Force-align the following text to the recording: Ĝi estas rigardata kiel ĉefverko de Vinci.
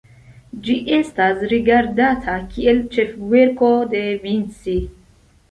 Ĝi 0.67 0.77
estas 0.99 1.43
rigardata 1.51 2.39
kiel 2.55 2.81
ĉefverko 2.97 3.71
de 3.95 4.03
Vinci. 4.27 4.77